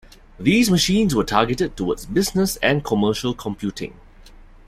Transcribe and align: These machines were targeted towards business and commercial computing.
These 0.39 0.71
machines 0.71 1.13
were 1.13 1.23
targeted 1.23 1.77
towards 1.77 2.07
business 2.07 2.55
and 2.63 2.83
commercial 2.83 3.35
computing. 3.35 3.99